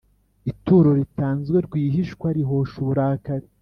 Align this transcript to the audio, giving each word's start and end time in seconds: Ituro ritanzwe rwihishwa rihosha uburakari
Ituro 0.51 0.89
ritanzwe 0.99 1.57
rwihishwa 1.65 2.27
rihosha 2.37 2.75
uburakari 2.83 3.47